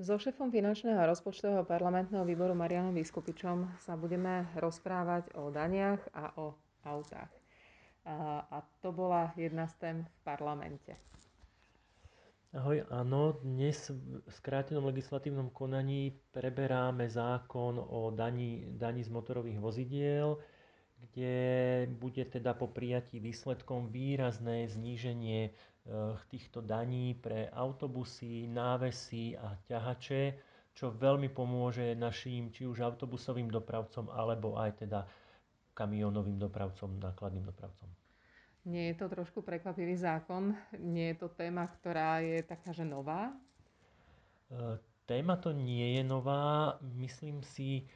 [0.00, 6.32] So šefom finančného a rozpočtového parlamentného výboru Marianom Vyskupičom sa budeme rozprávať o daniach a
[6.40, 6.56] o
[6.88, 7.28] autách.
[8.08, 10.96] A, to bola jedna z tém v parlamente.
[12.56, 20.40] Ahoj, áno, dnes v skrátenom legislatívnom konaní preberáme zákon o daní, daní z motorových vozidiel,
[21.00, 21.36] kde
[22.00, 25.52] bude teda po prijatí výsledkom výrazné zníženie
[26.30, 30.22] týchto daní pre autobusy, návesy a ťahače,
[30.72, 35.04] čo veľmi pomôže našim či už autobusovým dopravcom alebo aj teda
[35.74, 37.88] kamionovým dopravcom, nákladným dopravcom.
[38.62, 40.54] Nie je to trošku prekvapivý zákon?
[40.78, 43.34] Nie je to téma, ktorá je taká, že nová?
[44.48, 46.78] E, téma to nie je nová.
[46.78, 47.90] Myslím si,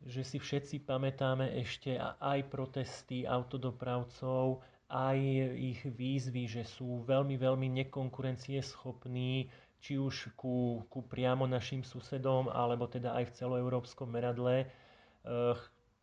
[0.00, 5.18] že si všetci pamätáme ešte aj protesty autodopravcov, aj
[5.56, 9.50] ich výzvy, že sú veľmi, veľmi nekonkurencieschopní,
[9.82, 14.64] či už ku, ku priamo našim susedom, alebo teda aj v celoeurópskom meradle.
[14.64, 14.66] E,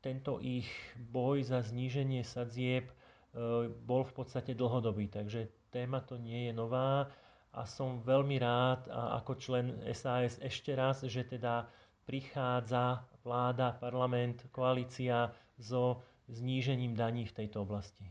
[0.03, 0.67] tento ich
[0.99, 2.91] boj za zníženie sadzieb
[3.33, 5.09] E, bol v podstate dlhodobý.
[5.09, 7.09] Takže téma to nie je nová
[7.53, 11.65] a som veľmi rád a ako člen SAS ešte raz, že teda
[12.05, 18.05] prichádza vláda, parlament, koalícia so znížením daní v tejto oblasti.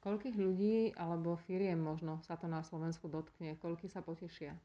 [0.00, 3.56] Koľkých ľudí alebo firiem možno sa to na Slovensku dotkne?
[3.60, 4.56] Koľky sa potešia?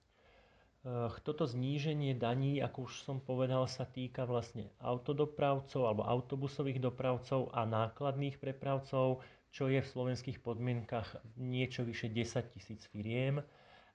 [1.25, 7.66] Toto zníženie daní, ako už som povedal, sa týka vlastne autodopravcov alebo autobusových dopravcov a
[7.66, 9.25] nákladných prepravcov
[9.56, 13.39] čo je v slovenských podmienkach niečo vyše 10 tisíc firiem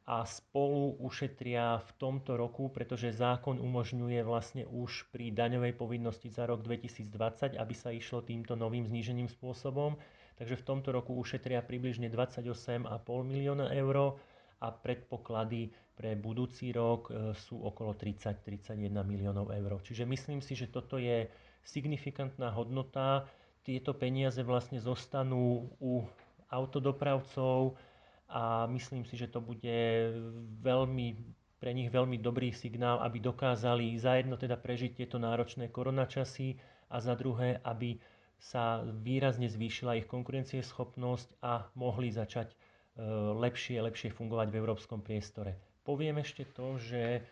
[0.08, 6.48] a spolu ušetria v tomto roku, pretože zákon umožňuje vlastne už pri daňovej povinnosti za
[6.48, 10.00] rok 2020, aby sa išlo týmto novým znížením spôsobom.
[10.40, 12.88] Takže v tomto roku ušetria približne 28,5
[13.28, 14.16] milióna eur
[14.64, 19.76] a predpoklady pre budúci rok e, sú okolo 30-31 miliónov eur.
[19.84, 21.28] Čiže myslím si, že toto je
[21.60, 23.28] signifikantná hodnota,
[23.60, 26.08] tieto peniaze vlastne zostanú u
[26.48, 27.76] autodopravcov
[28.32, 29.76] a myslím si, že to bude
[30.64, 31.20] veľmi,
[31.60, 36.56] pre nich veľmi dobrý signál, aby dokázali za jedno teda prežiť tieto náročné koronačasy
[36.88, 38.00] a za druhé, aby
[38.40, 42.56] sa výrazne zvýšila ich konkurencieschopnosť a mohli začať e,
[43.36, 45.60] lepšie, lepšie fungovať v európskom priestore.
[45.84, 47.22] Poviem ešte to, že e,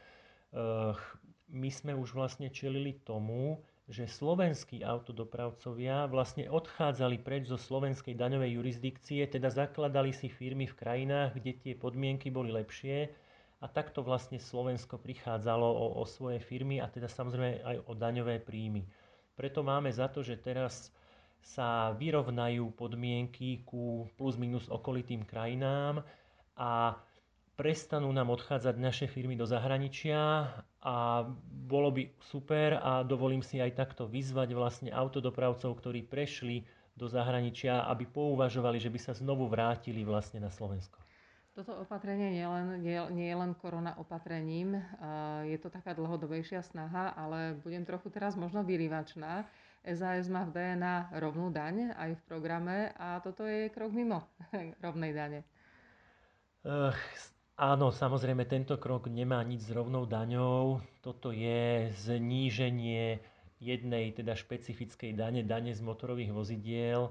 [1.48, 3.56] my sme už vlastne čelili tomu,
[3.88, 10.76] že slovenskí autodopravcovia vlastne odchádzali preč zo slovenskej daňovej jurisdikcie, teda zakladali si firmy v
[10.76, 13.08] krajinách, kde tie podmienky boli lepšie
[13.58, 18.44] a takto vlastne Slovensko prichádzalo o, o svoje firmy a teda samozrejme aj o daňové
[18.44, 18.84] príjmy.
[19.34, 20.92] Preto máme za to, že teraz
[21.43, 26.04] sa vyrovnajú podmienky ku plus minus okolitým krajinám
[26.59, 26.99] a
[27.59, 30.47] prestanú nám odchádzať naše firmy do zahraničia
[30.78, 31.27] a
[31.66, 36.62] bolo by super a dovolím si aj takto vyzvať vlastne autodopravcov, ktorí prešli
[36.94, 40.98] do zahraničia, aby pouvažovali, že by sa znovu vrátili vlastne na Slovensko.
[41.59, 44.78] Toto opatrenie nie, len, nie, nie je len korona opatrením,
[45.43, 49.43] je to taká dlhodobejšia snaha, ale budem trochu teraz možno vyrývačná.
[49.87, 54.27] SAS má v DNA rovnú daň aj v programe a toto je krok mimo
[54.84, 55.41] rovnej dane.
[57.59, 60.78] Áno, samozrejme, tento krok nemá nič s rovnou daňou.
[61.03, 63.19] Toto je zníženie
[63.59, 67.10] jednej teda špecifickej dane, dane z motorových vozidiel.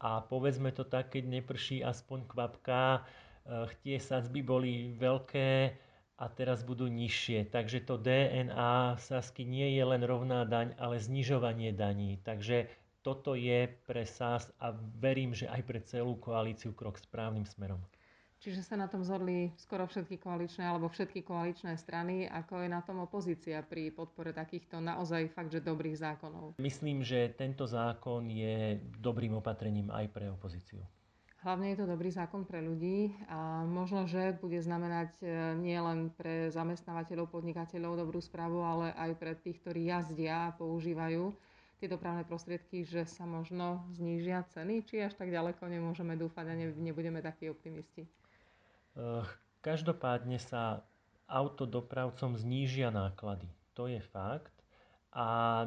[0.00, 3.04] A povedzme to tak, keď neprší aspoň kvapka,
[3.44, 5.76] eh, tie sadzby boli veľké
[6.14, 7.50] a teraz budú nižšie.
[7.50, 12.22] Takže to DNA Sasky nie je len rovná daň, ale znižovanie daní.
[12.22, 12.70] Takže
[13.02, 14.72] toto je pre SAS a
[15.02, 17.82] verím, že aj pre celú koalíciu krok správnym smerom.
[18.44, 22.84] Čiže sa na tom zhodli skoro všetky koaličné alebo všetky koaličné strany, ako je na
[22.84, 26.60] tom opozícia pri podpore takýchto naozaj fakt, že dobrých zákonov.
[26.60, 30.84] Myslím, že tento zákon je dobrým opatrením aj pre opozíciu.
[31.44, 35.24] Hlavne je to dobrý zákon pre ľudí a možno, že bude znamenať e,
[35.60, 41.36] nielen pre zamestnávateľov, podnikateľov dobrú správu, ale aj pre tých, ktorí jazdia a používajú
[41.84, 46.54] tieto právne prostriedky, že sa možno znížia ceny, či až tak ďaleko nemôžeme dúfať a
[46.56, 48.08] nebudeme takí optimisti.
[49.60, 50.80] Každopádne sa
[51.28, 53.52] autodopravcom znížia náklady.
[53.76, 54.63] To je fakt.
[55.14, 55.62] A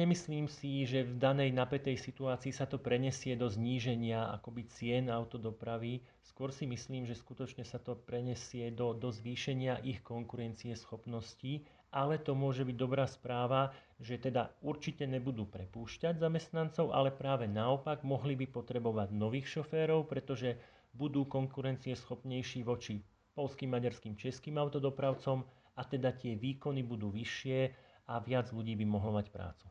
[0.00, 6.00] nemyslím si, že v danej napätej situácii sa to prenesie do zníženia akoby cien autodopravy.
[6.24, 12.16] Skôr si myslím, že skutočne sa to prenesie do, do zvýšenia ich konkurencie schopností, ale
[12.16, 18.32] to môže byť dobrá správa, že teda určite nebudú prepúšťať zamestnancov, ale práve naopak mohli
[18.32, 20.56] by potrebovať nových šoférov, pretože
[20.96, 23.04] budú konkurencieschopnejší voči
[23.36, 25.44] polským, maďarským, českým autodopravcom
[25.76, 29.70] a teda tie výkony budú vyššie a viac ľudí by mohlo mať prácu.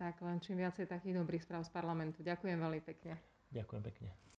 [0.00, 2.24] Tak len čím viacej takých dobrých správ z parlamentu.
[2.24, 3.20] Ďakujem veľmi pekne.
[3.52, 4.08] Ďakujem pekne.